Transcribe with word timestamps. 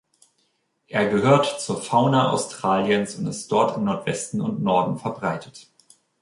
Er 0.87 1.05
gehört 1.09 1.61
zur 1.61 1.79
Fauna 1.79 2.31
Australiens 2.31 3.13
und 3.13 3.27
ist 3.27 3.51
dort 3.51 3.77
im 3.77 3.83
Nordwesten 3.83 4.41
und 4.41 4.59
Norden 4.63 4.97
verbreitet. 4.97 5.67